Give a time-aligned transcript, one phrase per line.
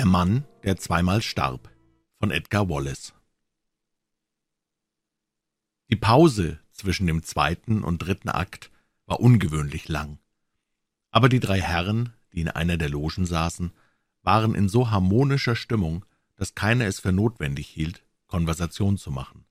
[0.00, 1.68] Der Mann, der zweimal starb
[2.18, 3.12] von Edgar Wallace
[5.90, 8.70] Die Pause zwischen dem zweiten und dritten Akt
[9.04, 10.18] war ungewöhnlich lang.
[11.10, 13.72] Aber die drei Herren, die in einer der Logen saßen,
[14.22, 19.44] waren in so harmonischer Stimmung, dass keiner es für notwendig hielt, Konversation zu machen.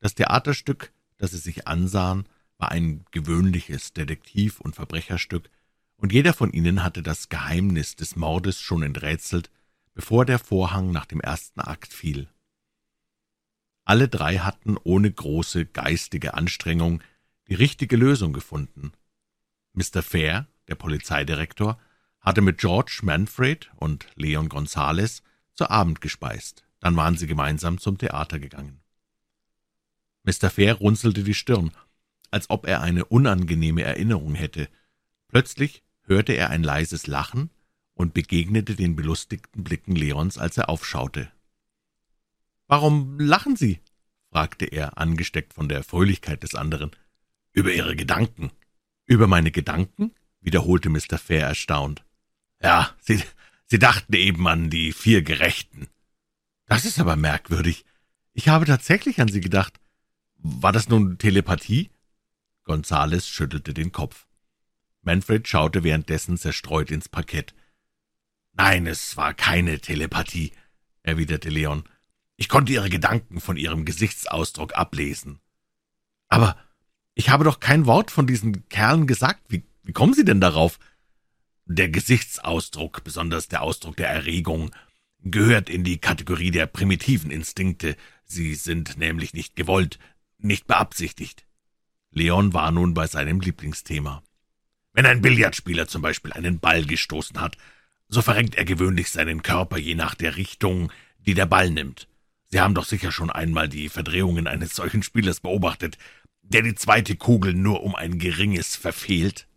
[0.00, 2.26] Das Theaterstück, das sie sich ansahen,
[2.56, 5.50] war ein gewöhnliches Detektiv- und Verbrecherstück,
[5.98, 9.50] und jeder von ihnen hatte das Geheimnis des Mordes schon enträtselt
[9.94, 12.28] bevor der Vorhang nach dem ersten Akt fiel.
[13.84, 17.02] Alle drei hatten ohne große geistige Anstrengung
[17.48, 18.92] die richtige Lösung gefunden.
[19.72, 20.02] Mr.
[20.02, 21.78] Fair, der Polizeidirektor,
[22.20, 26.64] hatte mit George Manfred und Leon Gonzales zu Abend gespeist.
[26.80, 28.80] Dann waren sie gemeinsam zum Theater gegangen.
[30.22, 30.48] Mr.
[30.50, 31.72] Fair runzelte die Stirn,
[32.30, 34.68] als ob er eine unangenehme Erinnerung hätte.
[35.28, 37.50] Plötzlich hörte er ein leises Lachen
[37.94, 41.30] und begegnete den belustigten Blicken Leons, als er aufschaute.
[42.66, 43.80] »Warum lachen Sie?«
[44.30, 46.90] fragte er, angesteckt von der Fröhlichkeit des anderen.
[47.52, 48.50] »Über Ihre Gedanken.«
[49.06, 51.18] »Über meine Gedanken?« wiederholte Mr.
[51.18, 52.04] Fair erstaunt.
[52.60, 53.22] »Ja, Sie,
[53.66, 55.88] Sie dachten eben an die vier Gerechten.«
[56.66, 57.84] »Das ist aber merkwürdig.
[58.32, 59.78] Ich habe tatsächlich an Sie gedacht.
[60.36, 61.90] War das nun Telepathie?«
[62.64, 64.26] Gonzales schüttelte den Kopf.
[65.02, 67.54] Manfred schaute währenddessen zerstreut ins Parkett.
[68.54, 70.52] Nein, es war keine Telepathie,
[71.02, 71.84] erwiderte Leon.
[72.36, 75.40] Ich konnte Ihre Gedanken von Ihrem Gesichtsausdruck ablesen.
[76.28, 76.56] Aber
[77.14, 79.42] ich habe doch kein Wort von diesen Kerlen gesagt.
[79.48, 80.78] Wie, wie kommen Sie denn darauf?
[81.66, 84.74] Der Gesichtsausdruck, besonders der Ausdruck der Erregung,
[85.20, 87.96] gehört in die Kategorie der primitiven Instinkte.
[88.24, 89.98] Sie sind nämlich nicht gewollt,
[90.38, 91.44] nicht beabsichtigt.
[92.10, 94.22] Leon war nun bei seinem Lieblingsthema.
[94.92, 97.56] Wenn ein Billardspieler zum Beispiel einen Ball gestoßen hat,
[98.14, 100.92] so verrenkt er gewöhnlich seinen Körper je nach der Richtung,
[101.26, 102.06] die der Ball nimmt.
[102.48, 105.98] Sie haben doch sicher schon einmal die Verdrehungen eines solchen Spielers beobachtet,
[106.42, 109.48] der die zweite Kugel nur um ein geringes verfehlt.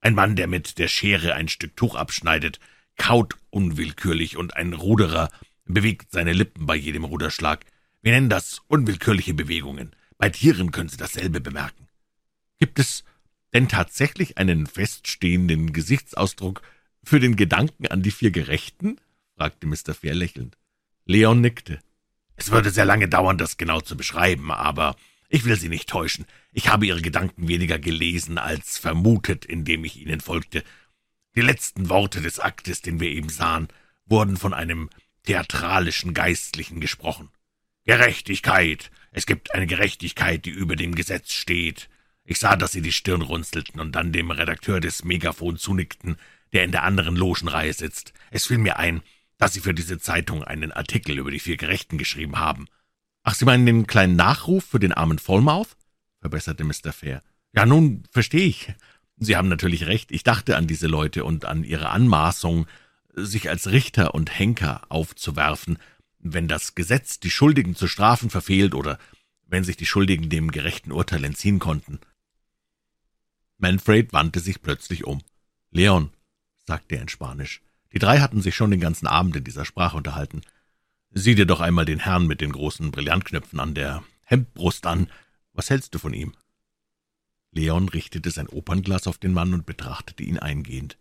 [0.00, 2.60] Ein Mann, der mit der Schere ein Stück Tuch abschneidet,
[2.98, 5.30] kaut unwillkürlich, und ein Ruderer
[5.64, 7.64] bewegt seine Lippen bei jedem Ruderschlag.
[8.02, 9.96] Wir nennen das unwillkürliche Bewegungen.
[10.18, 11.88] Bei Tieren können Sie dasselbe bemerken.
[12.58, 13.04] Gibt es
[13.54, 16.60] denn tatsächlich einen feststehenden Gesichtsausdruck,
[17.06, 19.00] für den Gedanken an die vier Gerechten?
[19.36, 19.94] fragte Mr.
[19.94, 20.58] Fair lächelnd.
[21.04, 21.78] Leon nickte.
[22.34, 24.96] Es würde sehr lange dauern, das genau zu beschreiben, aber
[25.28, 26.26] ich will Sie nicht täuschen.
[26.52, 30.64] Ich habe Ihre Gedanken weniger gelesen als vermutet, indem ich Ihnen folgte.
[31.36, 33.68] Die letzten Worte des Aktes, den wir eben sahen,
[34.06, 34.90] wurden von einem
[35.24, 37.28] theatralischen Geistlichen gesprochen.
[37.84, 38.90] Gerechtigkeit.
[39.12, 41.88] Es gibt eine Gerechtigkeit, die über dem Gesetz steht.
[42.24, 46.16] Ich sah, dass Sie die Stirn runzelten und dann dem Redakteur des Megafon zunickten,
[46.52, 48.12] der in der anderen Logenreihe sitzt.
[48.30, 49.02] Es fiel mir ein,
[49.38, 52.66] dass Sie für diese Zeitung einen Artikel über die vier Gerechten geschrieben haben.
[53.22, 55.76] Ach, Sie meinen den kleinen Nachruf für den armen Vollmouth?
[56.20, 56.92] verbesserte Mr.
[56.92, 57.22] Fair.
[57.52, 58.72] Ja, nun verstehe ich.
[59.18, 60.12] Sie haben natürlich recht.
[60.12, 62.66] Ich dachte an diese Leute und an ihre Anmaßung,
[63.14, 65.78] sich als Richter und Henker aufzuwerfen,
[66.18, 68.98] wenn das Gesetz die Schuldigen zu strafen verfehlt oder
[69.46, 72.00] wenn sich die Schuldigen dem gerechten Urteil entziehen konnten.
[73.58, 75.22] Manfred wandte sich plötzlich um.
[75.70, 76.10] Leon,
[76.66, 77.62] sagte er in Spanisch.
[77.92, 80.42] Die drei hatten sich schon den ganzen Abend in dieser Sprache unterhalten.
[81.10, 85.10] Sieh dir doch einmal den Herrn mit den großen Brillantknöpfen an der Hemdbrust an.
[85.52, 86.34] Was hältst du von ihm?
[87.52, 90.98] Leon richtete sein Opernglas auf den Mann und betrachtete ihn eingehend.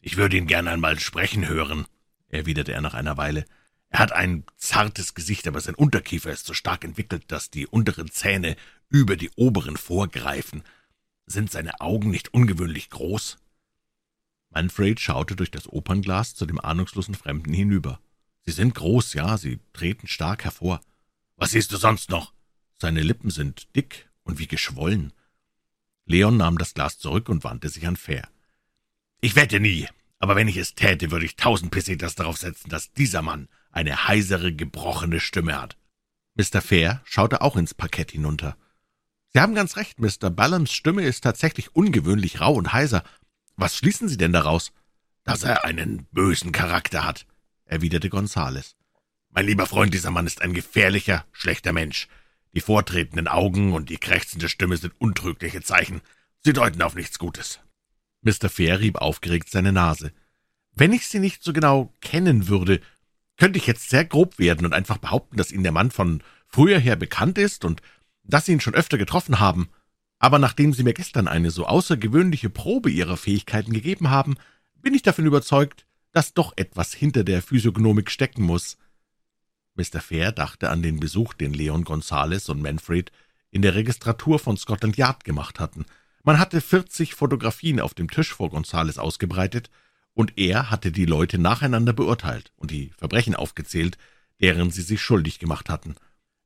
[0.00, 1.86] Ich würde ihn gern einmal sprechen hören,
[2.28, 3.44] erwiderte er nach einer Weile.
[3.90, 8.10] Er hat ein zartes Gesicht, aber sein Unterkiefer ist so stark entwickelt, dass die unteren
[8.10, 8.56] Zähne
[8.88, 10.62] über die oberen vorgreifen.
[11.26, 13.36] Sind seine Augen nicht ungewöhnlich groß?
[14.50, 18.00] Manfred schaute durch das Opernglas zu dem ahnungslosen Fremden hinüber.
[18.44, 20.80] »Sie sind groß, ja, sie treten stark hervor.
[21.36, 22.34] Was siehst du sonst noch?«
[22.78, 25.12] »Seine Lippen sind dick und wie geschwollen.«
[26.04, 28.28] Leon nahm das Glas zurück und wandte sich an Fair.
[29.20, 29.86] »Ich wette nie,
[30.18, 34.08] aber wenn ich es täte, würde ich tausend Pesetas darauf setzen, dass dieser Mann eine
[34.08, 35.76] heisere, gebrochene Stimme hat.«
[36.34, 36.60] Mr.
[36.60, 38.56] Fair schaute auch ins Parkett hinunter.
[39.32, 40.30] »Sie haben ganz recht, Mr.
[40.30, 43.04] Ballams Stimme ist tatsächlich ungewöhnlich rau und heiser,
[43.60, 44.72] was schließen Sie denn daraus?
[45.24, 47.26] Dass er einen bösen Charakter hat,
[47.64, 48.76] erwiderte Gonzales.
[49.30, 52.08] Mein lieber Freund, dieser Mann ist ein gefährlicher, schlechter Mensch.
[52.52, 56.00] Die vortretenden Augen und die krächzende Stimme sind untrügliche Zeichen.
[56.42, 57.60] Sie deuten auf nichts Gutes.
[58.22, 58.48] Mr.
[58.48, 60.12] Fair rieb aufgeregt seine Nase.
[60.72, 62.80] Wenn ich Sie nicht so genau kennen würde,
[63.36, 66.78] könnte ich jetzt sehr grob werden und einfach behaupten, dass Ihnen der Mann von früher
[66.78, 67.82] her bekannt ist und
[68.24, 69.70] dass Sie ihn schon öfter getroffen haben.
[70.20, 74.36] Aber nachdem Sie mir gestern eine so außergewöhnliche Probe Ihrer Fähigkeiten gegeben haben,
[74.80, 78.76] bin ich davon überzeugt, dass doch etwas hinter der Physiognomik stecken muss.
[79.76, 80.00] Mr.
[80.00, 83.10] Fair dachte an den Besuch, den Leon Gonzales und Manfred
[83.50, 85.86] in der Registratur von Scotland Yard gemacht hatten.
[86.22, 89.70] Man hatte vierzig Fotografien auf dem Tisch vor Gonzales ausgebreitet,
[90.12, 93.96] und er hatte die Leute nacheinander beurteilt und die Verbrechen aufgezählt,
[94.40, 95.94] deren sie sich schuldig gemacht hatten.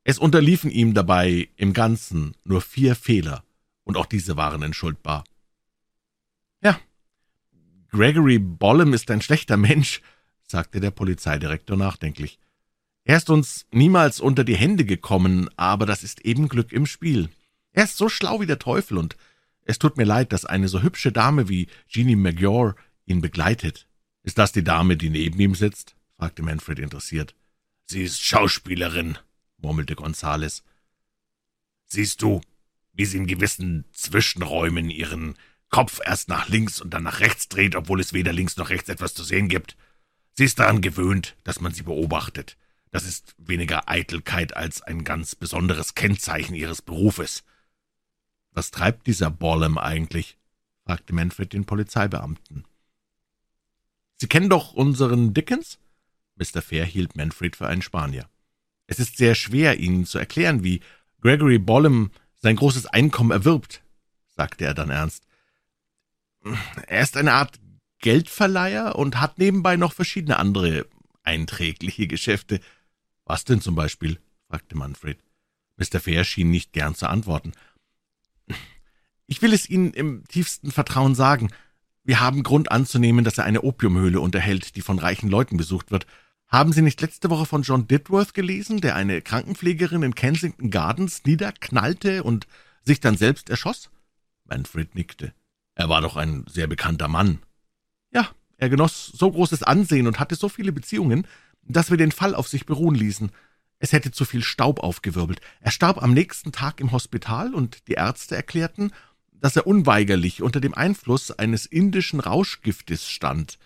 [0.05, 3.43] Es unterliefen ihm dabei im Ganzen nur vier Fehler,
[3.84, 5.25] und auch diese waren entschuldbar.
[6.62, 6.78] Ja,
[7.90, 10.02] Gregory Bollem ist ein schlechter Mensch,
[10.42, 12.38] sagte der Polizeidirektor nachdenklich.
[13.04, 17.28] Er ist uns niemals unter die Hände gekommen, aber das ist eben Glück im Spiel.
[17.72, 19.16] Er ist so schlau wie der Teufel, und
[19.62, 23.87] es tut mir leid, dass eine so hübsche Dame wie Jeannie McGraw ihn begleitet.
[24.22, 25.94] Ist das die Dame, die neben ihm sitzt?
[26.16, 27.34] fragte Manfred interessiert.
[27.84, 29.19] Sie ist Schauspielerin,
[29.58, 30.62] murmelte Gonzales.
[31.84, 32.40] Siehst du,
[32.94, 35.35] wie sie in gewissen Zwischenräumen ihren
[35.69, 38.88] Kopf erst nach links und dann nach rechts dreht, obwohl es weder links noch rechts
[38.88, 39.76] etwas zu sehen gibt?
[40.35, 42.56] Sie ist daran gewöhnt, dass man sie beobachtet.
[42.91, 47.44] Das ist weniger Eitelkeit als ein ganz besonderes Kennzeichen ihres Berufes.
[48.52, 50.38] Was treibt dieser Bollem eigentlich?
[50.85, 52.64] fragte Manfred den Polizeibeamten.
[54.17, 55.79] Sie kennen doch unseren Dickens?
[56.37, 56.62] Mr.
[56.62, 58.29] Fair hielt Manfred für einen Spanier.
[58.87, 60.81] Es ist sehr schwer, Ihnen zu erklären, wie
[61.20, 62.11] Gregory Bollem
[62.44, 63.82] sein großes Einkommen erwirbt,
[64.29, 65.25] sagte er dann ernst.
[66.87, 67.58] Er ist eine Art
[68.00, 70.87] Geldverleiher und hat nebenbei noch verschiedene andere
[71.23, 72.61] einträgliche Geschäfte.
[73.25, 74.20] Was denn zum Beispiel?
[74.46, 75.19] fragte Manfred.
[75.79, 76.00] Mr.
[76.00, 77.52] Fair schien nicht gern zu antworten.
[79.26, 81.50] Ich will es Ihnen im tiefsten Vertrauen sagen.
[82.02, 86.06] Wir haben Grund anzunehmen, dass er eine Opiumhöhle unterhält, die von reichen Leuten besucht wird.
[86.54, 91.24] Haben Sie nicht letzte Woche von John Ditworth gelesen, der eine Krankenpflegerin in Kensington Gardens
[91.24, 92.46] niederknallte und
[92.84, 93.90] sich dann selbst erschoss?
[94.44, 95.34] Manfred nickte.
[95.74, 97.40] Er war doch ein sehr bekannter Mann.
[98.12, 101.26] Ja, er genoss so großes Ansehen und hatte so viele Beziehungen,
[101.64, 103.32] dass wir den Fall auf sich beruhen ließen.
[103.80, 105.40] Es hätte zu viel Staub aufgewirbelt.
[105.60, 108.92] Er starb am nächsten Tag im Hospital, und die Ärzte erklärten,
[109.32, 113.58] dass er unweigerlich unter dem Einfluss eines indischen Rauschgiftes stand.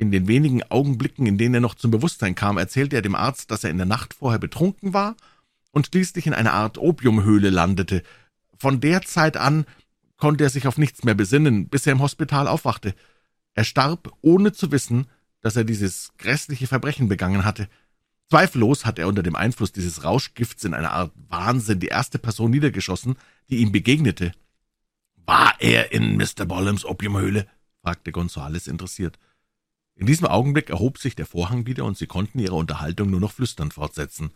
[0.00, 3.50] In den wenigen Augenblicken, in denen er noch zum Bewusstsein kam, erzählte er dem Arzt,
[3.50, 5.14] dass er in der Nacht vorher betrunken war
[5.72, 8.02] und schließlich in einer Art Opiumhöhle landete.
[8.56, 9.66] Von der Zeit an
[10.16, 12.94] konnte er sich auf nichts mehr besinnen, bis er im Hospital aufwachte.
[13.52, 15.06] Er starb, ohne zu wissen,
[15.42, 17.68] dass er dieses grässliche Verbrechen begangen hatte.
[18.30, 22.52] Zweifellos hat er unter dem Einfluss dieses Rauschgifts in einer Art Wahnsinn die erste Person
[22.52, 23.16] niedergeschossen,
[23.50, 24.32] die ihm begegnete.
[25.26, 26.46] »War er in Mr.
[26.46, 27.46] Bollems Opiumhöhle?«
[27.82, 29.18] fragte Gonzales interessiert.
[30.00, 33.32] In diesem Augenblick erhob sich der Vorhang wieder, und sie konnten ihre Unterhaltung nur noch
[33.32, 34.30] flüsternd fortsetzen.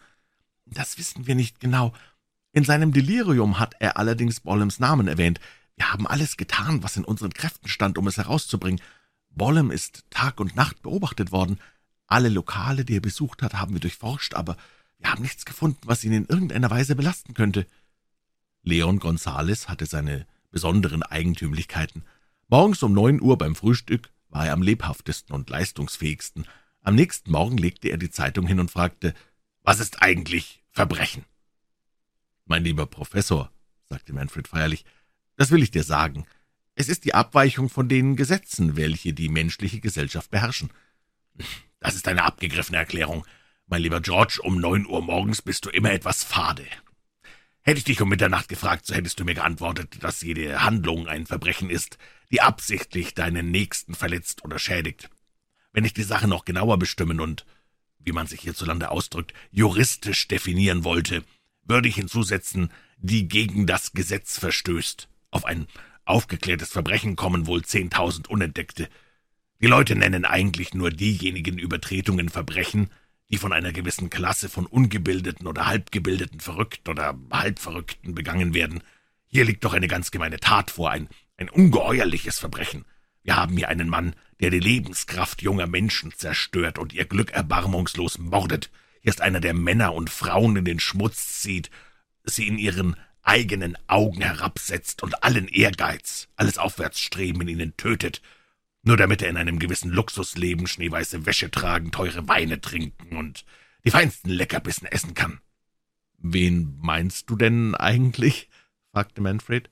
[0.66, 1.94] »Das wissen wir nicht genau.
[2.52, 5.40] In seinem Delirium hat er allerdings Bollems Namen erwähnt.
[5.76, 8.82] Wir haben alles getan, was in unseren Kräften stand, um es herauszubringen.
[9.31, 11.58] Bollem ist Tag und Nacht beobachtet worden.
[12.06, 14.58] Alle Lokale, die er besucht hat, haben wir durchforscht, aber
[14.99, 17.67] wir haben nichts gefunden, was ihn in irgendeiner Weise belasten könnte.«
[18.64, 22.05] Leon Gonzales hatte seine besonderen Eigentümlichkeiten.
[22.49, 26.46] Morgens um neun Uhr beim Frühstück war er am lebhaftesten und leistungsfähigsten.
[26.82, 29.14] Am nächsten Morgen legte er die Zeitung hin und fragte,
[29.62, 31.25] »Was ist eigentlich Verbrechen?«
[32.44, 33.52] »Mein lieber Professor«,
[33.84, 34.84] sagte Manfred feierlich,
[35.36, 36.26] »das will ich dir sagen.
[36.74, 40.70] Es ist die Abweichung von den Gesetzen, welche die menschliche Gesellschaft beherrschen.«
[41.79, 43.24] »Das ist eine abgegriffene Erklärung.
[43.67, 46.67] Mein lieber George, um neun Uhr morgens bist du immer etwas fade.
[47.67, 51.25] Hätte ich dich um Mitternacht gefragt, so hättest du mir geantwortet, dass jede Handlung ein
[51.25, 51.97] Verbrechen ist,
[52.31, 55.09] die absichtlich deinen Nächsten verletzt oder schädigt.
[55.73, 57.47] Wenn ich die Sache noch genauer bestimmen und,
[57.99, 61.25] wie man sich hierzulande ausdrückt, juristisch definieren wollte,
[61.63, 65.09] würde ich hinzusetzen, die gegen das Gesetz verstößt.
[65.31, 65.67] Auf ein
[66.05, 68.91] aufgeklärtes Verbrechen kommen wohl zehntausend Unentdeckte.
[69.63, 72.91] Die Leute nennen eigentlich nur diejenigen Übertretungen Verbrechen,
[73.31, 78.82] die von einer gewissen Klasse von ungebildeten oder halbgebildeten Verrückten oder Halbverrückten begangen werden.
[79.26, 82.84] Hier liegt doch eine ganz gemeine Tat vor, ein, ein ungeheuerliches Verbrechen.
[83.22, 88.19] Wir haben hier einen Mann, der die Lebenskraft junger Menschen zerstört und ihr Glück erbarmungslos
[88.19, 88.70] mordet.
[89.00, 91.70] Hier ist einer, der Männer und Frauen in den Schmutz zieht,
[92.24, 98.20] sie in ihren eigenen Augen herabsetzt und allen Ehrgeiz, alles Aufwärtsstreben in ihnen tötet,
[98.84, 103.44] nur damit er in einem gewissen Luxusleben schneeweiße Wäsche tragen, teure Weine trinken und
[103.84, 105.41] die feinsten Leckerbissen essen kann.
[106.19, 108.48] »Wen meinst du denn eigentlich?«
[108.93, 109.70] fragte Manfred.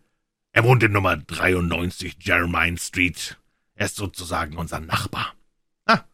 [0.50, 3.38] »Er wohnt in Nummer 93 Jermyn Street.
[3.74, 5.34] Er ist sozusagen unser Nachbar.«
[5.86, 6.04] »Ah,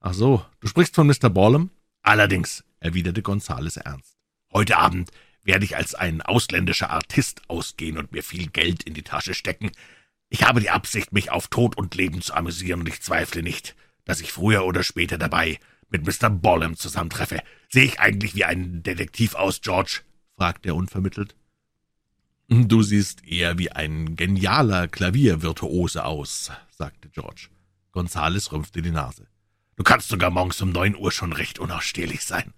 [0.00, 1.28] ach so, du sprichst von Mr.
[1.28, 1.70] Ballum?«
[2.02, 4.16] »Allerdings«, erwiderte Gonzales ernst.
[4.52, 5.10] »Heute Abend
[5.44, 9.72] werde ich als ein ausländischer Artist ausgehen und mir viel Geld in die Tasche stecken,
[10.32, 13.76] ich habe die Absicht, mich auf Tod und Leben zu amüsieren, und ich zweifle nicht,
[14.06, 15.60] dass ich früher oder später dabei
[15.90, 16.30] mit Mr.
[16.30, 17.42] Bollem zusammentreffe.
[17.68, 20.00] Sehe ich eigentlich wie ein Detektiv aus, George?
[20.38, 21.36] fragte er unvermittelt.
[22.48, 27.48] Du siehst eher wie ein genialer Klaviervirtuose aus, sagte George.
[27.92, 29.26] Gonzales rümpfte die Nase.
[29.76, 32.54] Du kannst sogar morgens um neun Uhr schon recht unausstehlich sein.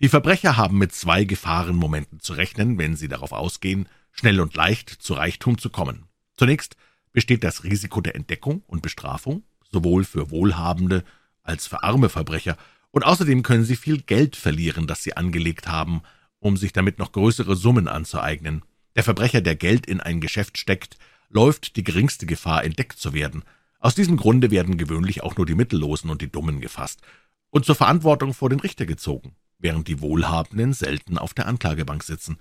[0.00, 4.88] Die Verbrecher haben mit zwei Gefahrenmomenten zu rechnen, wenn sie darauf ausgehen, schnell und leicht
[4.88, 6.06] zu Reichtum zu kommen.
[6.36, 6.76] Zunächst
[7.12, 11.04] besteht das Risiko der Entdeckung und Bestrafung, sowohl für wohlhabende
[11.42, 12.56] als für arme Verbrecher,
[12.90, 16.02] und außerdem können sie viel Geld verlieren, das sie angelegt haben,
[16.38, 18.62] um sich damit noch größere Summen anzueignen.
[18.94, 20.96] Der Verbrecher, der Geld in ein Geschäft steckt,
[21.28, 23.42] läuft die geringste Gefahr, entdeckt zu werden.
[23.80, 27.02] Aus diesem Grunde werden gewöhnlich auch nur die Mittellosen und die Dummen gefasst
[27.50, 32.38] und zur Verantwortung vor den Richter gezogen, während die Wohlhabenden selten auf der Anklagebank sitzen.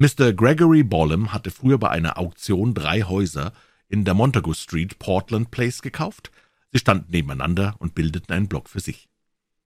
[0.00, 0.32] Mr.
[0.32, 3.52] Gregory Bollem hatte früher bei einer Auktion drei Häuser
[3.88, 6.30] in der Montagu Street, Portland Place gekauft.
[6.70, 9.08] Sie standen nebeneinander und bildeten einen Block für sich.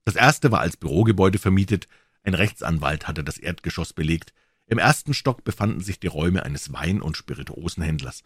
[0.05, 1.87] Das erste war als Bürogebäude vermietet,
[2.23, 4.33] ein Rechtsanwalt hatte das Erdgeschoss belegt,
[4.65, 8.23] im ersten Stock befanden sich die Räume eines Wein- und Spirituosenhändlers.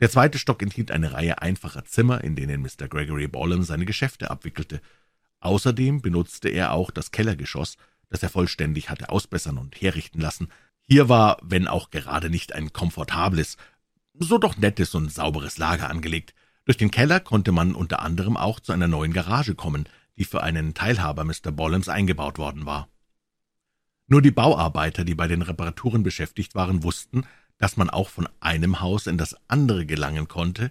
[0.00, 2.88] Der zweite Stock enthielt eine Reihe einfacher Zimmer, in denen Mr.
[2.88, 4.80] Gregory Bollem seine Geschäfte abwickelte.
[5.38, 7.76] Außerdem benutzte er auch das Kellergeschoss,
[8.08, 10.48] das er vollständig hatte ausbessern und herrichten lassen.
[10.86, 13.56] Hier war, wenn auch gerade nicht ein komfortables,
[14.18, 16.34] so doch nettes und sauberes Lager angelegt.
[16.66, 20.42] Durch den Keller konnte man unter anderem auch zu einer neuen Garage kommen, die für
[20.42, 21.52] einen Teilhaber Mr.
[21.52, 22.88] Bollems eingebaut worden war.
[24.06, 27.26] Nur die Bauarbeiter, die bei den Reparaturen beschäftigt waren, wussten,
[27.58, 30.70] dass man auch von einem Haus in das andere gelangen konnte,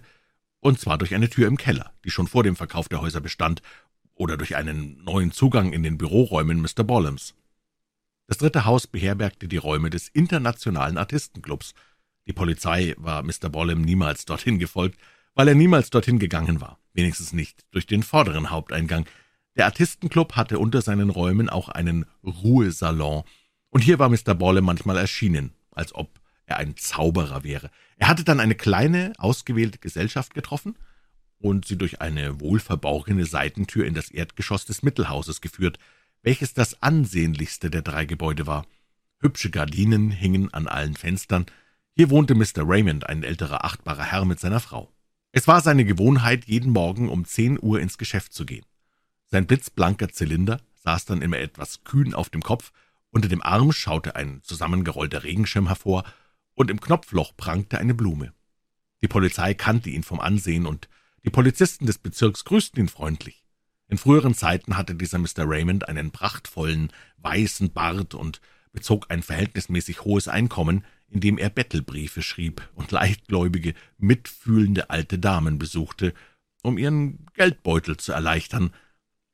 [0.60, 3.60] und zwar durch eine Tür im Keller, die schon vor dem Verkauf der Häuser bestand,
[4.14, 6.84] oder durch einen neuen Zugang in den Büroräumen Mr.
[6.84, 7.34] Bollems.
[8.26, 11.74] Das dritte Haus beherbergte die Räume des Internationalen Artistenclubs.
[12.26, 13.50] Die Polizei war Mr.
[13.50, 14.98] Bollem niemals dorthin gefolgt,
[15.34, 19.06] weil er niemals dorthin gegangen war, wenigstens nicht durch den vorderen Haupteingang.
[19.56, 23.24] Der Artistenclub hatte unter seinen Räumen auch einen Ruhesalon,
[23.68, 24.34] und hier war Mr.
[24.34, 27.70] Bollem manchmal erschienen, als ob er ein Zauberer wäre.
[27.96, 30.76] Er hatte dann eine kleine, ausgewählte Gesellschaft getroffen
[31.38, 35.78] und sie durch eine wohlverborgene Seitentür in das Erdgeschoss des Mittelhauses geführt,
[36.24, 38.66] welches das ansehnlichste der drei Gebäude war.
[39.20, 41.46] Hübsche Gardinen hingen an allen Fenstern.
[41.94, 42.64] Hier wohnte Mr.
[42.66, 44.90] Raymond, ein älterer, achtbarer Herr mit seiner Frau.
[45.32, 48.64] Es war seine Gewohnheit, jeden Morgen um zehn Uhr ins Geschäft zu gehen.
[49.26, 52.72] Sein blitzblanker Zylinder saß dann immer etwas kühn auf dem Kopf,
[53.10, 56.04] unter dem Arm schaute ein zusammengerollter Regenschirm hervor,
[56.54, 58.32] und im Knopfloch prangte eine Blume.
[59.02, 60.88] Die Polizei kannte ihn vom Ansehen, und
[61.24, 63.43] die Polizisten des Bezirks grüßten ihn freundlich.
[63.94, 65.44] In früheren Zeiten hatte dieser Mr.
[65.46, 68.40] Raymond einen prachtvollen, weißen Bart und
[68.72, 76.12] bezog ein verhältnismäßig hohes Einkommen, indem er Bettelbriefe schrieb und leichtgläubige, mitfühlende alte Damen besuchte,
[76.64, 78.72] um ihren Geldbeutel zu erleichtern.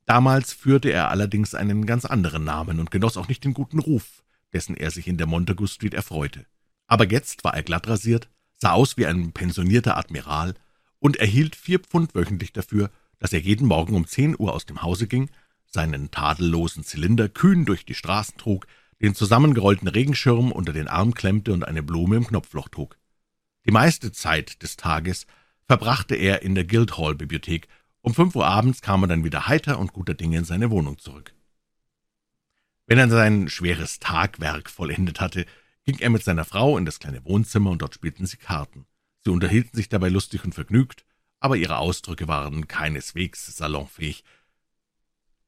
[0.04, 4.22] Damals führte er allerdings einen ganz anderen Namen und genoss auch nicht den guten Ruf,
[4.52, 6.44] dessen er sich in der Montagu Street erfreute.
[6.86, 10.52] Aber jetzt war er glatt rasiert, sah aus wie ein pensionierter Admiral
[10.98, 14.82] und erhielt vier Pfund wöchentlich dafür, dass er jeden Morgen um zehn Uhr aus dem
[14.82, 15.30] Hause ging,
[15.66, 18.66] seinen tadellosen Zylinder kühn durch die Straßen trug,
[19.00, 22.98] den zusammengerollten Regenschirm unter den Arm klemmte und eine Blume im Knopfloch trug.
[23.66, 25.26] Die meiste Zeit des Tages
[25.66, 27.68] verbrachte er in der Guildhall-Bibliothek.
[28.00, 30.98] Um fünf Uhr abends kam er dann wieder heiter und guter Dinge in seine Wohnung
[30.98, 31.34] zurück.
[32.86, 35.46] Wenn er sein schweres Tagwerk vollendet hatte,
[35.84, 38.86] ging er mit seiner Frau in das kleine Wohnzimmer und dort spielten sie Karten.
[39.20, 41.04] Sie unterhielten sich dabei lustig und vergnügt,
[41.40, 44.24] aber ihre Ausdrücke waren keineswegs salonfähig.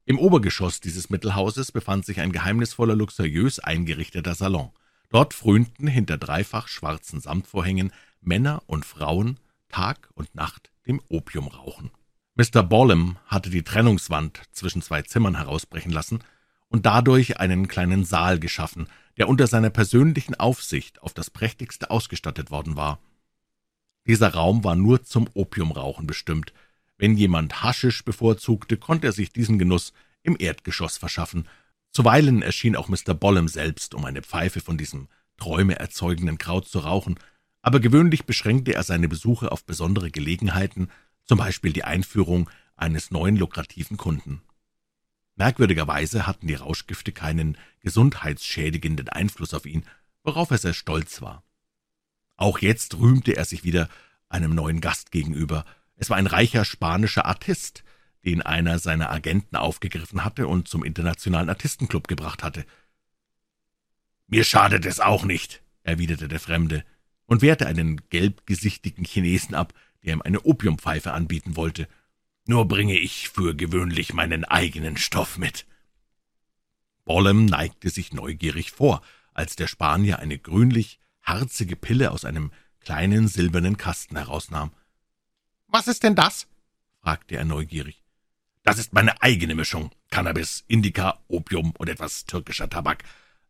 [0.05, 4.71] Im Obergeschoss dieses Mittelhauses befand sich ein geheimnisvoller, luxuriös eingerichteter Salon.
[5.09, 11.91] Dort frönten hinter dreifach schwarzen Samtvorhängen Männer und Frauen Tag und Nacht dem Opiumrauchen.
[12.35, 12.63] Mr.
[12.63, 16.19] Bollem hatte die Trennungswand zwischen zwei Zimmern herausbrechen lassen
[16.67, 22.49] und dadurch einen kleinen Saal geschaffen, der unter seiner persönlichen Aufsicht auf das prächtigste ausgestattet
[22.49, 22.99] worden war.
[24.05, 26.53] Dieser Raum war nur zum Opiumrauchen bestimmt.
[26.97, 29.93] Wenn jemand Haschisch bevorzugte, konnte er sich diesen Genuss
[30.23, 31.47] im Erdgeschoss verschaffen.
[31.91, 33.13] Zuweilen erschien auch Mr.
[33.13, 35.07] Bollem selbst, um eine Pfeife von diesem
[35.37, 37.19] träumeerzeugenden Kraut zu rauchen,
[37.61, 40.89] aber gewöhnlich beschränkte er seine Besuche auf besondere Gelegenheiten,
[41.25, 44.41] zum Beispiel die Einführung eines neuen lukrativen Kunden.
[45.35, 49.85] Merkwürdigerweise hatten die Rauschgifte keinen gesundheitsschädigenden Einfluss auf ihn,
[50.23, 51.43] worauf er sehr stolz war.
[52.35, 53.89] Auch jetzt rühmte er sich wieder
[54.29, 55.65] einem neuen Gast gegenüber.
[55.95, 57.83] Es war ein reicher spanischer Artist,
[58.25, 62.65] den einer seiner Agenten aufgegriffen hatte und zum Internationalen Artistenclub gebracht hatte.
[64.27, 66.85] »Mir schadet es auch nicht«, erwiderte der Fremde
[67.25, 69.73] und wehrte einen gelbgesichtigen Chinesen ab,
[70.03, 71.87] der ihm eine Opiumpfeife anbieten wollte.
[72.45, 75.65] Nur bringe ich für gewöhnlich meinen eigenen Stoff mit.«
[77.05, 79.01] Bollem neigte sich neugierig vor,
[79.33, 84.71] als der Spanier eine grünlich harzige Pille aus einem kleinen silbernen Kasten herausnahm.
[85.67, 86.47] »Was ist denn das?«
[87.01, 88.03] fragte er neugierig.
[88.63, 89.91] »Das ist meine eigene Mischung.
[90.09, 93.03] Cannabis, Indica, Opium und etwas türkischer Tabak.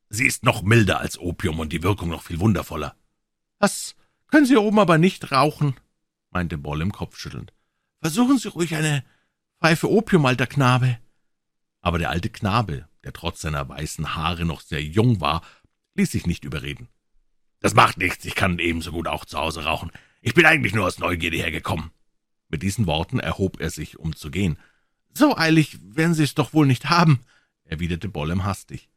[0.09, 2.95] Sie ist noch milder als Opium und die Wirkung noch viel wundervoller.«
[3.59, 3.95] »Das
[4.27, 5.75] können Sie oben aber nicht rauchen«,
[6.29, 7.53] meinte Bollem kopfschüttelnd.
[8.01, 9.03] »Versuchen Sie ruhig eine
[9.61, 10.99] Pfeife Opium, alter Knabe.«
[11.81, 15.43] Aber der alte Knabe, der trotz seiner weißen Haare noch sehr jung war,
[15.95, 16.87] ließ sich nicht überreden.
[17.63, 19.89] »Das macht nichts, ich kann ebenso gut auch zu Hause rauchen.
[20.19, 21.91] Ich bin eigentlich nur aus Neugierde hergekommen.«
[22.49, 24.59] Mit diesen Worten erhob er sich, um zu gehen.
[25.13, 27.21] »So eilig werden Sie es doch wohl nicht haben«,
[27.63, 28.89] erwiderte Bollem hastig.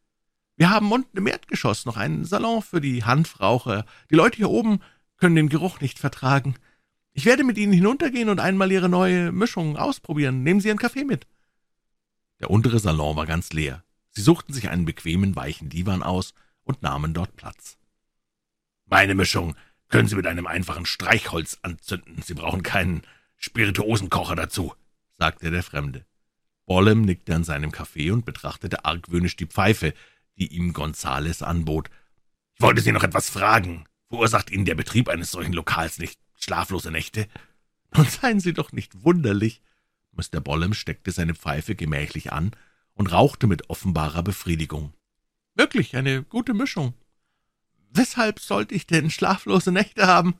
[0.57, 3.87] »Wir haben unten im Erdgeschoss noch einen Salon für die Hanfraucher.
[4.11, 4.81] Die Leute hier oben
[5.17, 6.57] können den Geruch nicht vertragen.
[7.13, 10.43] Ich werde mit Ihnen hinuntergehen und einmal Ihre neue Mischung ausprobieren.
[10.43, 11.29] Nehmen Sie Ihren Kaffee mit.«
[12.41, 13.85] Der untere Salon war ganz leer.
[14.11, 17.79] Sie suchten sich einen bequemen, weichen Divan aus und nahmen dort Platz.
[18.87, 19.57] »Meine Mischung
[19.89, 22.23] können Sie mit einem einfachen Streichholz anzünden.
[22.23, 23.03] Sie brauchen keinen
[23.37, 24.75] Spirituosenkocher dazu«,
[25.19, 26.05] sagte der Fremde.
[26.67, 29.95] Bollem nickte an seinem Kaffee und betrachtete argwöhnisch die Pfeife,
[30.37, 31.91] die ihm Gonzales anbot.
[32.55, 33.85] »Ich wollte Sie noch etwas fragen.
[34.09, 37.29] Verursacht Ihnen der Betrieb eines solchen Lokals nicht schlaflose Nächte?«
[37.95, 39.63] »Nun seien Sie doch nicht wunderlich.«
[40.13, 40.41] Mr.
[40.41, 42.53] Bollem steckte seine Pfeife gemächlich an
[42.95, 44.93] und rauchte mit offenbarer Befriedigung.
[45.55, 46.95] Wirklich eine gute Mischung.
[47.97, 50.35] Weshalb sollte ich denn schlaflose Nächte haben?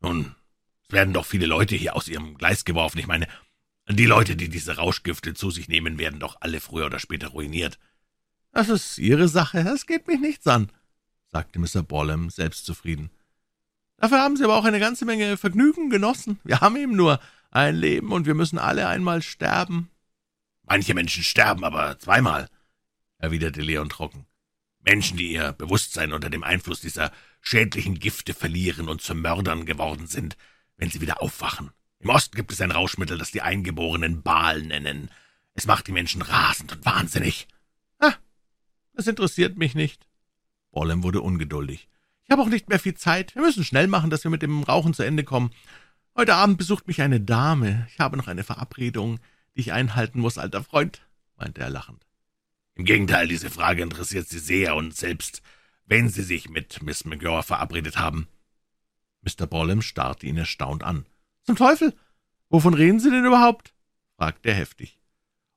[0.00, 0.34] Nun,
[0.84, 2.98] es werden doch viele Leute hier aus ihrem Gleis geworfen.
[2.98, 3.28] Ich meine,
[3.88, 7.78] die Leute, die diese Rauschgifte zu sich nehmen, werden doch alle früher oder später ruiniert.
[8.52, 10.70] Das ist Ihre Sache, es geht mich nichts an,
[11.30, 11.82] sagte Mr.
[11.82, 13.10] Bollem selbstzufrieden.
[13.98, 16.38] Dafür haben Sie aber auch eine ganze Menge Vergnügen genossen.
[16.44, 19.90] Wir haben eben nur ein Leben und wir müssen alle einmal sterben.
[20.64, 22.48] Manche Menschen sterben aber zweimal,
[23.18, 24.26] erwiderte Leon trocken.
[24.82, 30.06] Menschen, die ihr Bewusstsein unter dem Einfluss dieser schädlichen Gifte verlieren und zu Mördern geworden
[30.06, 30.36] sind,
[30.76, 31.70] wenn sie wieder aufwachen.
[32.00, 35.10] Im Osten gibt es ein Rauschmittel, das die Eingeborenen Baal nennen.
[35.54, 37.46] Es macht die Menschen rasend und wahnsinnig.
[37.98, 38.14] Ah,
[38.94, 40.06] das interessiert mich nicht.
[40.72, 41.88] Bollem wurde ungeduldig.
[42.24, 43.34] Ich habe auch nicht mehr viel Zeit.
[43.34, 45.50] Wir müssen schnell machen, dass wir mit dem Rauchen zu Ende kommen.
[46.16, 47.86] Heute Abend besucht mich eine Dame.
[47.92, 49.20] Ich habe noch eine Verabredung
[49.54, 51.02] die ich einhalten muss, alter Freund,
[51.36, 52.06] meinte er lachend.
[52.74, 55.42] Im Gegenteil, diese Frage interessiert Sie sehr, und selbst
[55.84, 58.28] wenn Sie sich mit Miss McGraw verabredet haben.
[59.22, 59.46] Mr.
[59.46, 61.06] Bollem starrte ihn erstaunt an.
[61.44, 61.94] Zum Teufel!
[62.48, 63.74] Wovon reden Sie denn überhaupt?
[64.16, 64.98] fragte er heftig.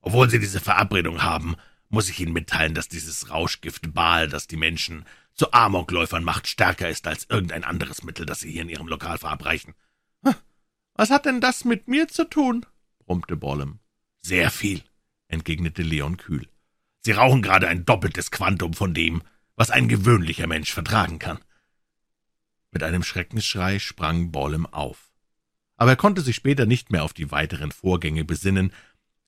[0.00, 1.56] Obwohl Sie diese Verabredung haben,
[1.88, 6.88] muss ich Ihnen mitteilen, dass dieses Rauschgift Baal, das die Menschen zu Amokläufern macht, stärker
[6.88, 9.74] ist als irgendein anderes Mittel, das Sie hier in Ihrem Lokal verabreichen.
[10.94, 12.64] Was hat denn das mit mir zu tun?
[13.04, 13.80] brummte Bollem.
[14.22, 14.82] Sehr viel,
[15.28, 16.48] entgegnete Leon kühl.
[17.06, 19.22] Sie rauchen gerade ein doppeltes Quantum von dem,
[19.54, 21.38] was ein gewöhnlicher Mensch vertragen kann.
[22.72, 25.12] Mit einem Schreckensschrei sprang Bollem auf.
[25.76, 28.72] Aber er konnte sich später nicht mehr auf die weiteren Vorgänge besinnen.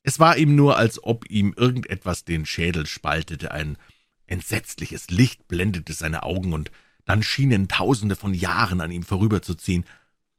[0.02, 3.78] Es war ihm nur, als ob ihm irgendetwas den Schädel spaltete, ein
[4.26, 6.72] entsetzliches Licht blendete seine Augen, und
[7.04, 9.84] dann schienen Tausende von Jahren an ihm vorüberzuziehen,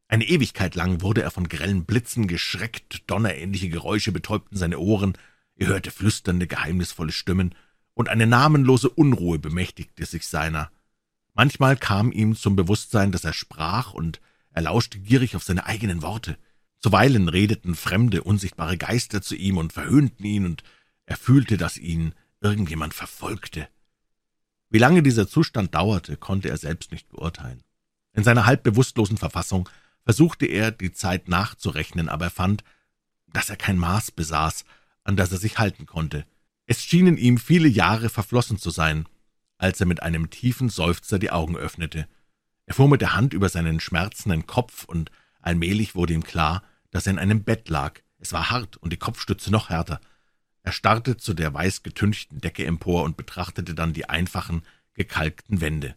[0.09, 5.13] eine Ewigkeit lang wurde er von grellen Blitzen geschreckt, donnerähnliche Geräusche betäubten seine Ohren,
[5.59, 7.53] er hörte flüsternde, geheimnisvolle Stimmen,
[7.93, 10.71] und eine namenlose Unruhe bemächtigte sich seiner.
[11.33, 16.01] Manchmal kam ihm zum Bewusstsein, dass er sprach, und er lauschte gierig auf seine eigenen
[16.01, 16.37] Worte.
[16.79, 20.63] Zuweilen redeten fremde, unsichtbare Geister zu ihm und verhöhnten ihn, und
[21.05, 23.67] er fühlte, dass ihn irgendjemand verfolgte.
[24.69, 27.63] Wie lange dieser Zustand dauerte, konnte er selbst nicht beurteilen.
[28.13, 29.67] In seiner halb bewusstlosen Verfassung
[30.05, 32.63] versuchte er, die Zeit nachzurechnen, aber er fand,
[33.27, 34.63] dass er kein Maß besaß,
[35.09, 36.25] an das er sich halten konnte.
[36.65, 39.07] Es schienen ihm viele Jahre verflossen zu sein,
[39.57, 42.07] als er mit einem tiefen Seufzer die Augen öffnete.
[42.67, 47.07] Er fuhr mit der Hand über seinen schmerzenden Kopf, und allmählich wurde ihm klar, dass
[47.07, 47.99] er in einem Bett lag.
[48.19, 49.99] Es war hart und die Kopfstütze noch härter.
[50.61, 54.61] Er starrte zu der weiß getünchten Decke empor und betrachtete dann die einfachen,
[54.93, 55.95] gekalkten Wände.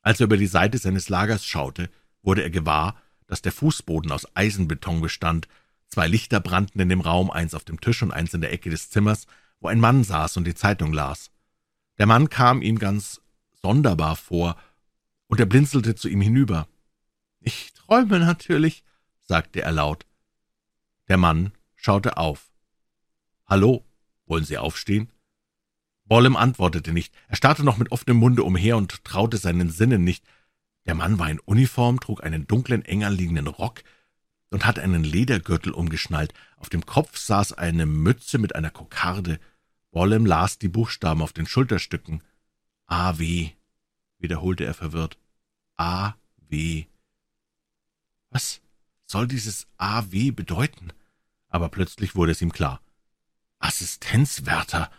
[0.00, 1.90] Als er über die Seite seines Lagers schaute,
[2.22, 5.48] wurde er gewahr, dass der Fußboden aus Eisenbeton bestand.
[5.92, 8.70] Zwei Lichter brannten in dem Raum, eins auf dem Tisch und eins in der Ecke
[8.70, 9.26] des Zimmers,
[9.60, 11.30] wo ein Mann saß und die Zeitung las.
[11.98, 13.20] Der Mann kam ihm ganz
[13.60, 14.56] sonderbar vor,
[15.26, 16.66] und er blinzelte zu ihm hinüber.
[17.40, 18.84] Ich träume natürlich,
[19.20, 20.06] sagte er laut.
[21.08, 22.50] Der Mann schaute auf.
[23.44, 23.84] Hallo,
[24.24, 25.10] wollen Sie aufstehen?
[26.06, 27.12] Bollem antwortete nicht.
[27.28, 30.24] Er starrte noch mit offenem Munde umher und traute seinen Sinnen nicht.
[30.86, 33.82] Der Mann war in Uniform, trug einen dunklen, eng anliegenden Rock,
[34.52, 36.34] und hatte einen Ledergürtel umgeschnallt.
[36.58, 39.40] Auf dem Kopf saß eine Mütze mit einer Kokarde.
[39.90, 42.22] Bollem las die Buchstaben auf den Schulterstücken.
[42.86, 43.50] A.W.,
[44.18, 45.16] wiederholte er verwirrt.
[45.76, 46.84] A.W.
[48.30, 48.60] Was
[49.06, 50.30] soll dieses A.W.
[50.32, 50.92] bedeuten?
[51.48, 52.82] Aber plötzlich wurde es ihm klar.
[53.58, 54.90] Assistenzwärter.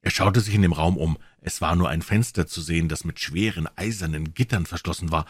[0.00, 1.18] Er schaute sich in dem Raum um.
[1.40, 5.26] Es war nur ein Fenster zu sehen, das mit schweren eisernen Gittern verschlossen war.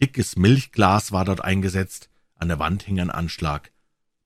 [0.00, 2.10] Dickes Milchglas war dort eingesetzt.
[2.42, 3.70] An der Wand hing ein Anschlag.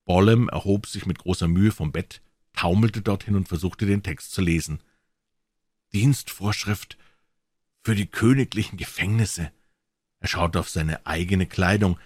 [0.05, 4.41] Bollem erhob sich mit großer Mühe vom Bett, taumelte dorthin und versuchte den Text zu
[4.41, 4.81] lesen.
[5.93, 6.97] Dienstvorschrift
[7.83, 9.51] für die königlichen Gefängnisse.
[10.19, 11.99] Er schaute auf seine eigene Kleidung.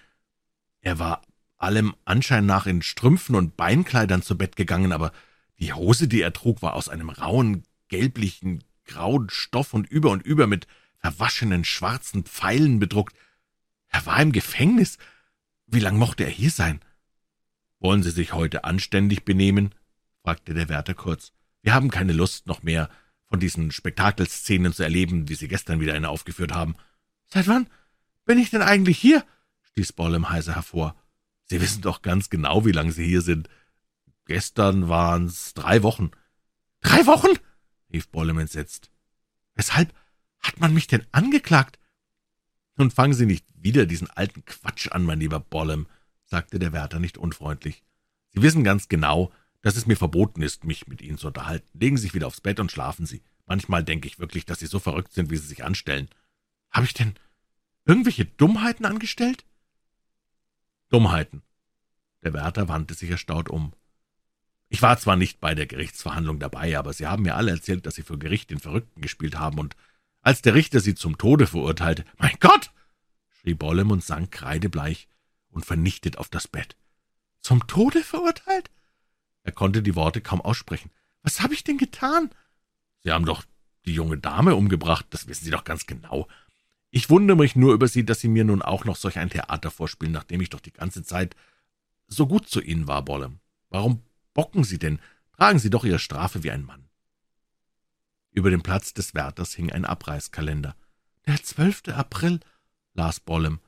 [0.81, 1.21] Er war
[1.57, 5.13] allem Anschein nach in Strümpfen und Beinkleidern zu Bett gegangen, aber
[5.59, 10.23] die Hose, die er trug, war aus einem rauen, gelblichen, grauen Stoff und über und
[10.23, 13.15] über mit verwaschenen schwarzen Pfeilen bedruckt.
[13.87, 14.97] Er war im Gefängnis.
[15.71, 16.81] Wie lang mochte er hier sein?
[17.79, 19.73] Wollen Sie sich heute anständig benehmen?
[20.21, 21.31] fragte der Wärter kurz.
[21.61, 22.89] Wir haben keine Lust, noch mehr
[23.29, 26.75] von diesen Spektakelszenen zu erleben, wie Sie gestern wieder eine aufgeführt haben.
[27.27, 27.69] Seit wann
[28.25, 29.23] bin ich denn eigentlich hier?
[29.71, 30.93] stieß Bollem heiser hervor.
[31.45, 33.47] Sie wissen doch ganz genau, wie lange Sie hier sind.
[34.25, 36.11] Gestern waren's drei Wochen.
[36.81, 37.31] Drei Wochen?
[37.93, 38.91] rief Bollem entsetzt.
[39.55, 39.93] Weshalb
[40.41, 41.79] hat man mich denn angeklagt?
[42.77, 45.87] Nun fangen Sie nicht wieder diesen alten Quatsch an, mein lieber Bollem,
[46.25, 47.83] sagte der Wärter nicht unfreundlich.
[48.29, 49.31] Sie wissen ganz genau,
[49.61, 51.67] dass es mir verboten ist, mich mit Ihnen zu unterhalten.
[51.77, 53.21] Legen Sie sich wieder aufs Bett und schlafen Sie.
[53.45, 56.09] Manchmal denke ich wirklich, dass Sie so verrückt sind, wie Sie sich anstellen.
[56.71, 57.15] Habe ich denn
[57.85, 59.45] irgendwelche Dummheiten angestellt?
[60.89, 61.41] Dummheiten.
[62.23, 63.73] Der Wärter wandte sich erstaunt um.
[64.69, 67.95] Ich war zwar nicht bei der Gerichtsverhandlung dabei, aber Sie haben mir alle erzählt, dass
[67.95, 69.75] Sie vor Gericht den Verrückten gespielt haben, und
[70.21, 72.71] als der Richter Sie zum Tode verurteilte, mein Gott!
[73.29, 75.07] schrie Bollem und sank kreidebleich
[75.49, 76.75] und vernichtet auf das Bett.
[77.41, 78.69] Zum Tode verurteilt?
[79.43, 80.91] Er konnte die Worte kaum aussprechen.
[81.23, 82.29] Was habe ich denn getan?
[83.03, 83.43] Sie haben doch
[83.85, 86.27] die junge Dame umgebracht, das wissen Sie doch ganz genau.
[86.91, 89.71] Ich wundere mich nur über Sie, dass Sie mir nun auch noch solch ein Theater
[89.71, 91.35] vorspielen, nachdem ich doch die ganze Zeit
[92.07, 93.39] so gut zu Ihnen war, Bollem.
[93.69, 94.01] Warum
[94.33, 94.99] bocken Sie denn?
[95.35, 96.90] Tragen Sie doch Ihre Strafe wie ein Mann.
[98.31, 100.75] Über dem Platz des Wärters hing ein Abreißkalender.
[101.25, 102.39] Der zwölfte April,
[102.93, 103.59] las Bollem.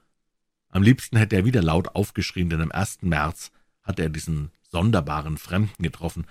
[0.70, 3.52] Am liebsten hätte er wieder laut aufgeschrien, denn am ersten März
[3.84, 6.26] hatte er diesen sonderbaren Fremden getroffen.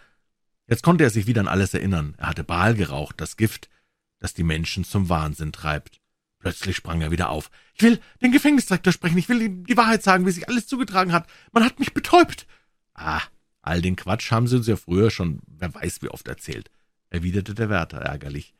[0.66, 2.14] Jetzt konnte er sich wieder an alles erinnern.
[2.16, 3.68] Er hatte Baal geraucht, das Gift,
[4.18, 6.00] das die Menschen zum Wahnsinn treibt.
[6.38, 7.50] Plötzlich sprang er wieder auf.
[7.74, 9.18] Ich will den Gefängnisdirektor sprechen.
[9.18, 11.28] Ich will ihm die Wahrheit sagen, wie sich alles zugetragen hat.
[11.52, 12.46] Man hat mich betäubt.
[12.94, 13.22] Ah,
[13.62, 16.70] All den Quatsch haben Sie uns ja früher schon, wer weiß wie oft erzählt,
[17.12, 18.54] erwiderte der Wärter ärgerlich,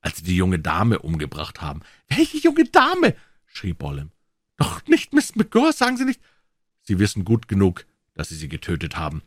[0.00, 1.80] als Sie die junge Dame umgebracht haben.
[2.08, 3.16] Welche junge Dame?
[3.46, 4.12] schrie Bollem.
[4.56, 6.20] Doch nicht Miss McGaw, sagen Sie nicht.
[6.82, 9.22] Sie wissen gut genug, dass Sie sie getötet haben.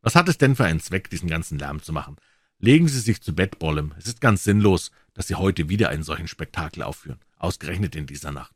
[0.00, 2.16] Was hat es denn für einen Zweck, diesen ganzen Lärm zu machen?
[2.58, 3.92] Legen Sie sich zu Bett, Bollem.
[3.98, 8.30] Es ist ganz sinnlos, dass Sie heute wieder einen solchen Spektakel aufführen, ausgerechnet in dieser
[8.30, 8.54] Nacht.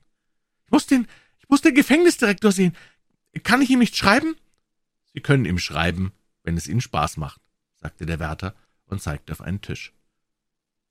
[0.67, 1.07] Ich muss den,
[1.41, 2.77] ich muss den Gefängnisdirektor sehen.
[3.43, 4.37] Kann ich ihm nicht schreiben?
[5.13, 6.13] Sie können ihm schreiben,
[6.45, 7.41] wenn es Ihnen Spaß macht,
[7.77, 8.55] sagte der Wärter
[8.87, 9.93] und zeigte auf einen Tisch.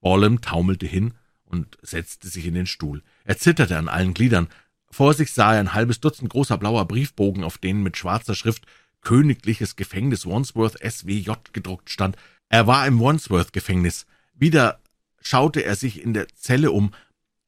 [0.01, 1.13] Borlem taumelte hin
[1.45, 3.03] und setzte sich in den Stuhl.
[3.23, 4.49] Er zitterte an allen Gliedern.
[4.89, 8.65] Vor sich sah er ein halbes Dutzend großer blauer Briefbogen, auf denen mit schwarzer Schrift
[9.01, 12.15] Königliches Gefängnis Wandsworth SWJ gedruckt stand.
[12.49, 14.06] Er war im Wandsworth-Gefängnis.
[14.34, 14.79] Wieder
[15.21, 16.93] schaute er sich in der Zelle um.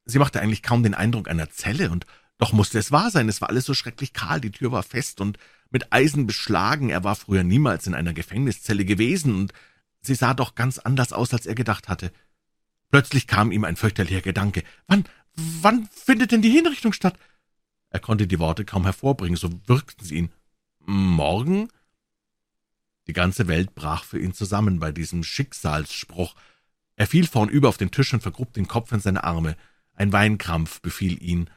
[0.04, 2.06] Sie machte eigentlich kaum den Eindruck einer Zelle, und
[2.38, 3.28] doch musste es wahr sein.
[3.28, 5.38] Es war alles so schrecklich kahl, die Tür war fest und
[5.70, 9.52] mit Eisen beschlagen, er war früher niemals in einer Gefängniszelle gewesen, und
[10.06, 12.12] sie sah doch ganz anders aus, als er gedacht hatte.
[12.90, 14.62] Plötzlich kam ihm ein fürchterlicher Gedanke.
[14.86, 17.18] Wann, wann findet denn die Hinrichtung statt?
[17.90, 20.32] Er konnte die Worte kaum hervorbringen, so wirkten sie ihn.
[20.80, 21.68] Morgen?
[23.06, 26.34] Die ganze Welt brach für ihn zusammen bei diesem Schicksalsspruch.
[26.96, 29.56] Er fiel vornüber auf den Tisch und vergrub den Kopf in seine Arme.
[29.94, 31.48] Ein Weinkrampf befiel ihn,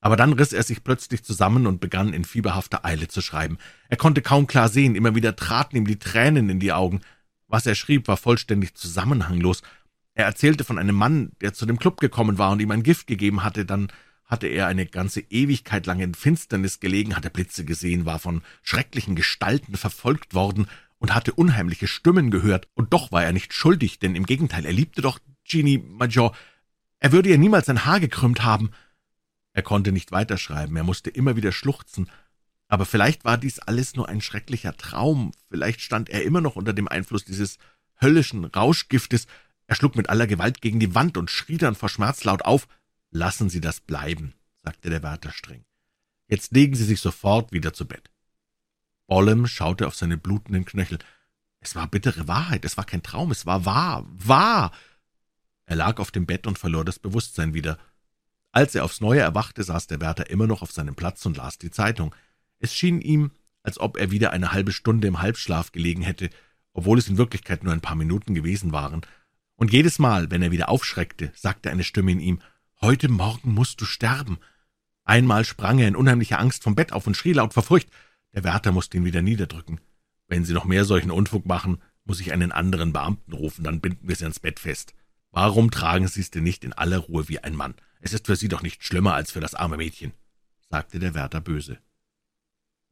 [0.00, 3.58] aber dann riss er sich plötzlich zusammen und begann in fieberhafter Eile zu schreiben.
[3.88, 7.00] Er konnte kaum klar sehen, immer wieder traten ihm die Tränen in die Augen.
[7.48, 9.62] Was er schrieb, war vollständig zusammenhanglos.
[10.14, 13.06] Er erzählte von einem Mann, der zu dem Club gekommen war und ihm ein Gift
[13.06, 13.88] gegeben hatte, dann
[14.24, 19.16] hatte er eine ganze Ewigkeit lang in Finsternis gelegen, hatte Blitze gesehen, war von schrecklichen
[19.16, 24.14] Gestalten verfolgt worden und hatte unheimliche Stimmen gehört, und doch war er nicht schuldig, denn
[24.14, 26.36] im Gegenteil, er liebte doch Jeannie Major.
[26.98, 28.70] Er würde ihr niemals ein Haar gekrümmt haben.
[29.54, 32.10] Er konnte nicht weiterschreiben, er musste immer wieder schluchzen.
[32.68, 36.74] Aber vielleicht war dies alles nur ein schrecklicher Traum, vielleicht stand er immer noch unter
[36.74, 37.58] dem Einfluss dieses
[38.00, 39.26] höllischen Rauschgiftes.
[39.66, 42.68] Er schlug mit aller Gewalt gegen die Wand und schrie dann vor Schmerz laut auf.
[43.10, 45.64] Lassen Sie das bleiben, sagte der Wärter streng.
[46.26, 48.10] Jetzt legen Sie sich sofort wieder zu Bett.
[49.06, 50.98] Bollem schaute auf seine blutenden Knöchel.
[51.60, 54.72] Es war bittere Wahrheit, es war kein Traum, es war wahr, wahr.
[55.64, 57.78] Er lag auf dem Bett und verlor das Bewusstsein wieder.
[58.52, 61.58] Als er aufs Neue erwachte, saß der Wärter immer noch auf seinem Platz und las
[61.58, 62.14] die Zeitung.
[62.58, 63.30] Es schien ihm,
[63.62, 66.30] als ob er wieder eine halbe Stunde im Halbschlaf gelegen hätte,
[66.72, 69.02] obwohl es in Wirklichkeit nur ein paar Minuten gewesen waren.
[69.56, 72.40] Und jedes Mal, wenn er wieder aufschreckte, sagte eine Stimme in ihm,
[72.80, 74.38] »Heute Morgen musst du sterben.«
[75.04, 77.88] Einmal sprang er in unheimlicher Angst vom Bett auf und schrie laut vor Furcht.
[78.34, 79.80] Der Wärter musste ihn wieder niederdrücken.
[80.28, 84.06] Wenn Sie noch mehr solchen Unfug machen, muss ich einen anderen Beamten rufen, dann binden
[84.06, 84.94] wir Sie ans Bett fest.
[85.30, 87.74] Warum tragen Sie es denn nicht in aller Ruhe wie ein Mann?
[88.00, 90.12] Es ist für Sie doch nicht schlimmer als für das arme Mädchen,
[90.70, 91.78] sagte der Wärter böse.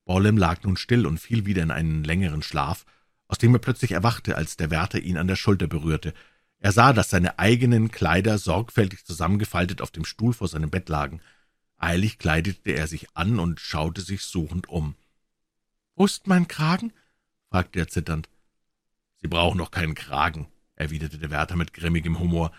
[0.07, 2.87] Bollem lag nun still und fiel wieder in einen längeren Schlaf,
[3.29, 6.15] aus dem er plötzlich erwachte, als der Wärter ihn an der Schulter berührte.
[6.59, 11.21] Er sah, dass seine eigenen Kleider sorgfältig zusammengefaltet auf dem Stuhl vor seinem Bett lagen.
[11.77, 14.95] Eilig kleidete er sich an und schaute sich suchend um.
[15.97, 16.93] »Wo ist mein Kragen?«
[17.51, 18.29] fragte er zitternd.
[19.21, 22.53] »Sie brauchen noch keinen Kragen«, erwiderte der Wärter mit grimmigem Humor.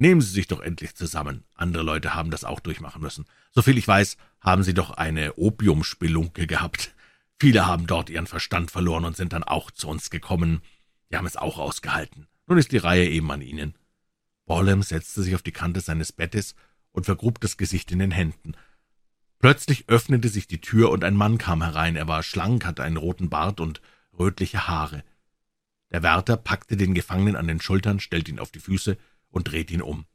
[0.00, 1.44] »Nehmen Sie sich doch endlich zusammen.
[1.54, 3.26] Andere Leute haben das auch durchmachen müssen.
[3.50, 6.94] Soviel ich weiß, haben Sie doch eine Opiumspelunke gehabt.
[7.40, 10.62] Viele haben dort ihren Verstand verloren und sind dann auch zu uns gekommen.
[11.10, 12.28] Die haben es auch ausgehalten.
[12.46, 13.74] Nun ist die Reihe eben an Ihnen.«
[14.46, 16.54] Bollem setzte sich auf die Kante seines Bettes
[16.92, 18.52] und vergrub das Gesicht in den Händen.
[19.40, 21.96] Plötzlich öffnete sich die Tür und ein Mann kam herein.
[21.96, 23.80] Er war schlank, hatte einen roten Bart und
[24.18, 25.04] rötliche Haare.
[25.90, 28.96] Der Wärter packte den Gefangenen an den Schultern, stellte ihn auf die Füße
[29.30, 30.06] und drehte ihn um.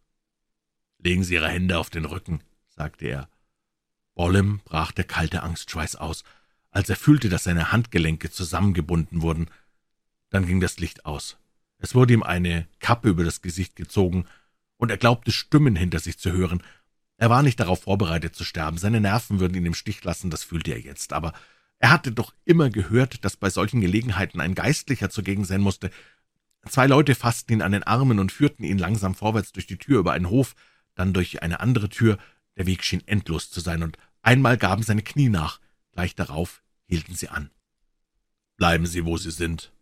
[0.97, 3.29] »Legen Sie Ihre Hände auf den Rücken«, sagte er.
[4.15, 6.23] Bollem brach der kalte Angstschweiß aus,
[6.71, 9.49] als er fühlte, dass seine Handgelenke zusammengebunden wurden.
[10.29, 11.37] Dann ging das Licht aus.
[11.77, 14.25] Es wurde ihm eine Kappe über das Gesicht gezogen,
[14.77, 16.61] und er glaubte, Stimmen hinter sich zu hören.
[17.17, 20.43] Er war nicht darauf vorbereitet zu sterben, seine Nerven würden ihn im Stich lassen, das
[20.43, 21.33] fühlte er jetzt, aber
[21.79, 25.91] er hatte doch immer gehört, dass bei solchen Gelegenheiten ein Geistlicher zugegen sein musste.
[26.67, 29.99] Zwei Leute fassten ihn an den Armen und führten ihn langsam vorwärts durch die Tür
[29.99, 30.55] über einen Hof,
[30.95, 32.17] dann durch eine andere Tür.
[32.55, 35.59] Der Weg schien endlos zu sein, und einmal gaben seine Knie nach.
[35.91, 37.49] Gleich darauf hielten sie an.
[38.55, 39.73] »Bleiben Sie, wo Sie sind.«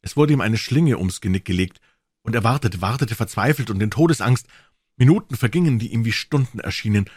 [0.00, 1.80] Es wurde ihm eine Schlinge ums Genick gelegt,
[2.22, 4.48] und er wartete, wartete verzweifelt und in Todesangst.
[4.96, 7.08] Minuten vergingen, die ihm wie Stunden erschienen.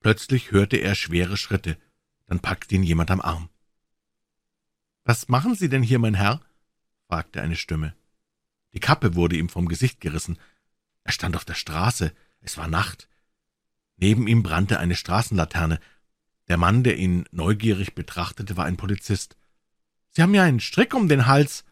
[0.00, 1.78] Plötzlich hörte er schwere Schritte,
[2.26, 3.48] dann packte ihn jemand am Arm.
[5.04, 6.40] »Was machen Sie denn hier, mein Herr?«
[7.06, 7.94] fragte eine Stimme.
[8.74, 10.38] Die Kappe wurde ihm vom Gesicht gerissen.
[11.04, 13.08] Er stand auf der Straße, es war Nacht.
[13.96, 15.80] Neben ihm brannte eine Straßenlaterne.
[16.48, 19.36] Der Mann, der ihn neugierig betrachtete, war ein Polizist.
[20.10, 21.64] »Sie haben ja einen Strick um den Hals«,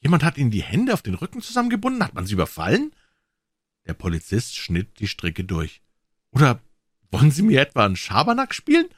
[0.00, 2.04] Jemand hat Ihnen die Hände auf den Rücken zusammengebunden?
[2.04, 2.92] Hat man Sie überfallen?
[3.86, 5.82] Der Polizist schnitt die Stricke durch.
[6.30, 6.60] Oder
[7.10, 8.88] wollen Sie mir etwa einen Schabernack spielen?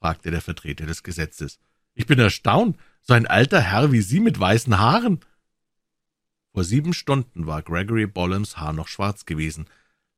[0.00, 1.58] fragte der Vertreter des Gesetzes.
[1.94, 5.20] Ich bin erstaunt, so ein alter Herr wie Sie mit weißen Haaren.
[6.54, 9.66] Vor sieben Stunden war Gregory Bollems Haar noch schwarz gewesen.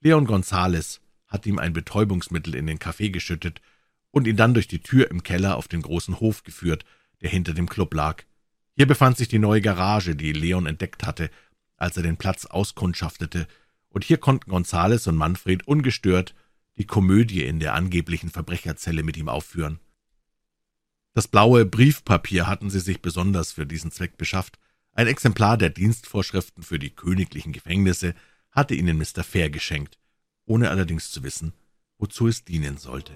[0.03, 3.63] Leon Gonzales hatte ihm ein Betäubungsmittel in den Kaffee geschüttet
[4.11, 6.85] und ihn dann durch die Tür im Keller auf den großen Hof geführt,
[7.23, 8.25] der hinter dem Club lag.
[8.77, 11.31] Hier befand sich die neue Garage, die Leon entdeckt hatte,
[11.79, 13.49] als er den Platz auskundschaftete,
[13.89, 16.35] und hier konnten Gonzales und Manfred ungestört
[16.77, 19.81] die Komödie in der angeblichen Verbrecherzelle mit ihm aufführen.
[21.15, 24.59] Das blaue Briefpapier hatten sie sich besonders für diesen Zweck beschafft.
[24.97, 28.15] Ein Exemplar der Dienstvorschriften für die königlichen Gefängnisse
[28.51, 29.25] hatte ihnen Mr.
[29.25, 29.99] Fair geschenkt,
[30.47, 31.53] ohne allerdings zu wissen,
[31.99, 33.13] wozu es dienen sollte.